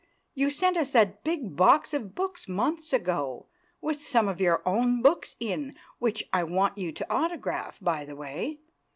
[0.33, 3.45] You sent us that big box of books months ago,
[3.81, 8.61] with some of your own books in—which I want you to autograph, by the way.